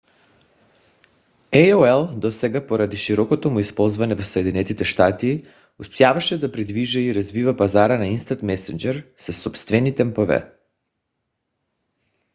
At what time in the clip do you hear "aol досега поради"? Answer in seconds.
1.53-2.97